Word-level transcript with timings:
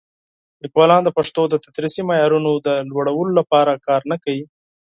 لیکوالان 0.61 1.01
د 1.03 1.09
پښتو 1.17 1.41
د 1.49 1.55
تدریسي 1.65 2.01
معیارونو 2.09 2.51
د 2.67 2.69
لوړولو 2.89 3.31
لپاره 3.39 3.81
کار 3.87 4.01
نه 4.11 4.17
کوي. 4.23 4.45